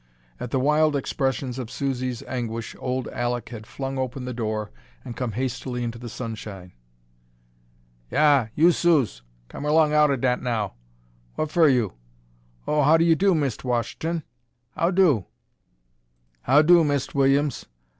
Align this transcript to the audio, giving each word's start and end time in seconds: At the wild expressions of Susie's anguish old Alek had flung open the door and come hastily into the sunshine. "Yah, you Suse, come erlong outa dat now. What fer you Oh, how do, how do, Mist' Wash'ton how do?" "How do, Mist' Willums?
At 0.39 0.49
the 0.49 0.59
wild 0.59 0.95
expressions 0.95 1.59
of 1.59 1.69
Susie's 1.69 2.23
anguish 2.23 2.75
old 2.79 3.05
Alek 3.09 3.49
had 3.49 3.67
flung 3.67 3.99
open 3.99 4.25
the 4.25 4.33
door 4.33 4.71
and 5.05 5.15
come 5.15 5.33
hastily 5.33 5.83
into 5.83 5.99
the 5.99 6.09
sunshine. 6.09 6.73
"Yah, 8.09 8.47
you 8.55 8.71
Suse, 8.71 9.21
come 9.47 9.63
erlong 9.63 9.93
outa 9.93 10.17
dat 10.17 10.41
now. 10.41 10.73
What 11.35 11.51
fer 11.51 11.67
you 11.67 11.93
Oh, 12.65 12.81
how 12.81 12.97
do, 12.97 13.07
how 13.07 13.13
do, 13.13 13.35
Mist' 13.35 13.63
Wash'ton 13.63 14.23
how 14.75 14.89
do?" 14.89 15.27
"How 16.41 16.63
do, 16.63 16.83
Mist' 16.83 17.13
Willums? 17.13 17.65